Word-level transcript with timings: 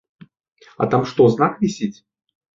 А 0.85 0.87
там 0.95 1.05
што, 1.11 1.27
знак 1.37 1.53
вісіць? 1.63 1.93